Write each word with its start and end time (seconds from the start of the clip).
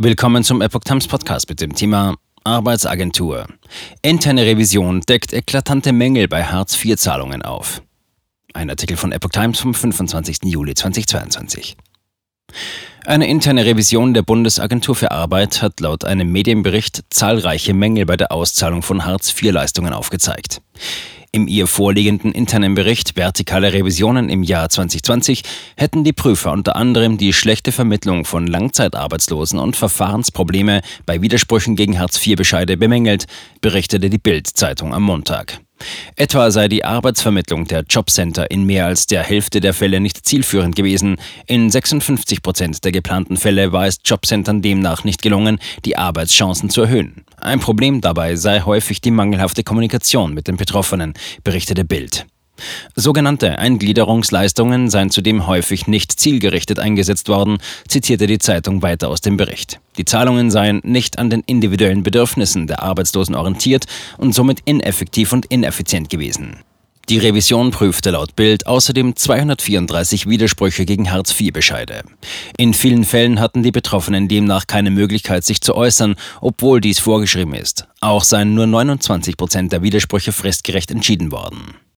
Willkommen 0.00 0.44
zum 0.44 0.62
Epoch 0.62 0.84
Times 0.84 1.08
Podcast 1.08 1.48
mit 1.48 1.60
dem 1.60 1.74
Thema 1.74 2.14
Arbeitsagentur. 2.44 3.48
Interne 4.00 4.46
Revision 4.46 5.00
deckt 5.00 5.32
eklatante 5.32 5.92
Mängel 5.92 6.28
bei 6.28 6.44
Hartz-IV-Zahlungen 6.44 7.42
auf. 7.42 7.82
Ein 8.54 8.70
Artikel 8.70 8.96
von 8.96 9.10
Epoch 9.10 9.30
Times 9.30 9.58
vom 9.58 9.74
25. 9.74 10.44
Juli 10.44 10.76
2022. 10.76 11.76
Eine 13.06 13.26
interne 13.26 13.64
Revision 13.64 14.14
der 14.14 14.22
Bundesagentur 14.22 14.94
für 14.94 15.10
Arbeit 15.10 15.62
hat 15.62 15.80
laut 15.80 16.04
einem 16.04 16.30
Medienbericht 16.30 17.02
zahlreiche 17.10 17.74
Mängel 17.74 18.06
bei 18.06 18.16
der 18.16 18.30
Auszahlung 18.30 18.82
von 18.82 19.04
Hartz-IV-Leistungen 19.04 19.92
aufgezeigt. 19.92 20.62
Im 21.30 21.46
ihr 21.46 21.66
vorliegenden 21.66 22.32
internen 22.32 22.74
Bericht 22.74 23.14
Vertikale 23.14 23.74
Revisionen 23.74 24.30
im 24.30 24.42
Jahr 24.42 24.70
2020 24.70 25.42
hätten 25.76 26.02
die 26.02 26.14
Prüfer 26.14 26.52
unter 26.52 26.74
anderem 26.74 27.18
die 27.18 27.34
schlechte 27.34 27.70
Vermittlung 27.70 28.24
von 28.24 28.46
Langzeitarbeitslosen 28.46 29.58
und 29.58 29.76
Verfahrensprobleme 29.76 30.80
bei 31.04 31.20
Widersprüchen 31.20 31.76
gegen 31.76 31.98
Hartz-IV-Bescheide 31.98 32.78
bemängelt, 32.78 33.26
berichtete 33.60 34.08
die 34.08 34.16
Bild-Zeitung 34.16 34.94
am 34.94 35.02
Montag. 35.02 35.60
Etwa 36.16 36.50
sei 36.50 36.66
die 36.66 36.84
Arbeitsvermittlung 36.84 37.66
der 37.66 37.84
Jobcenter 37.88 38.50
in 38.50 38.64
mehr 38.64 38.86
als 38.86 39.06
der 39.06 39.22
Hälfte 39.22 39.60
der 39.60 39.74
Fälle 39.74 40.00
nicht 40.00 40.26
zielführend 40.26 40.76
gewesen. 40.76 41.16
In 41.46 41.70
56 41.70 42.42
Prozent 42.42 42.84
der 42.84 42.92
geplanten 42.92 43.36
Fälle 43.36 43.70
war 43.70 43.86
es 43.86 43.98
Jobcentern 44.02 44.62
demnach 44.62 45.04
nicht 45.04 45.20
gelungen, 45.20 45.58
die 45.84 45.96
Arbeitschancen 45.96 46.70
zu 46.70 46.82
erhöhen. 46.82 47.24
Ein 47.40 47.60
Problem 47.60 48.00
dabei 48.00 48.36
sei 48.36 48.60
häufig 48.60 49.00
die 49.00 49.10
mangelhafte 49.10 49.62
Kommunikation 49.62 50.34
mit 50.34 50.48
den 50.48 50.56
Betroffenen, 50.56 51.14
berichtete 51.44 51.84
Bild. 51.84 52.26
Sogenannte 52.96 53.58
Eingliederungsleistungen 53.58 54.90
seien 54.90 55.10
zudem 55.10 55.46
häufig 55.46 55.86
nicht 55.86 56.18
zielgerichtet 56.18 56.80
eingesetzt 56.80 57.28
worden, 57.28 57.58
zitierte 57.86 58.26
die 58.26 58.38
Zeitung 58.38 58.82
weiter 58.82 59.08
aus 59.08 59.20
dem 59.20 59.36
Bericht. 59.36 59.80
Die 59.96 60.04
Zahlungen 60.04 60.50
seien 60.50 60.80
nicht 60.82 61.18
an 61.18 61.30
den 61.30 61.42
individuellen 61.46 62.02
Bedürfnissen 62.02 62.66
der 62.66 62.82
Arbeitslosen 62.82 63.36
orientiert 63.36 63.86
und 64.16 64.34
somit 64.34 64.60
ineffektiv 64.64 65.32
und 65.32 65.46
ineffizient 65.46 66.10
gewesen. 66.10 66.56
Die 67.08 67.16
Revision 67.16 67.70
prüfte 67.70 68.10
laut 68.10 68.36
Bild 68.36 68.66
außerdem 68.66 69.16
234 69.16 70.28
Widersprüche 70.28 70.84
gegen 70.84 71.10
Hartz-IV-Bescheide. 71.10 72.02
In 72.58 72.74
vielen 72.74 73.04
Fällen 73.04 73.40
hatten 73.40 73.62
die 73.62 73.70
Betroffenen 73.70 74.28
demnach 74.28 74.66
keine 74.66 74.90
Möglichkeit, 74.90 75.42
sich 75.42 75.62
zu 75.62 75.74
äußern, 75.74 76.16
obwohl 76.42 76.82
dies 76.82 76.98
vorgeschrieben 76.98 77.54
ist. 77.54 77.86
Auch 78.00 78.24
seien 78.24 78.52
nur 78.52 78.66
29 78.66 79.38
Prozent 79.38 79.72
der 79.72 79.82
Widersprüche 79.82 80.32
fristgerecht 80.32 80.90
entschieden 80.90 81.32
worden. 81.32 81.78